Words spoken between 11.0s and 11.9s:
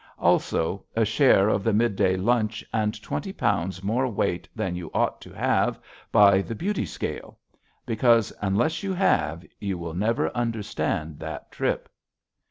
that trip.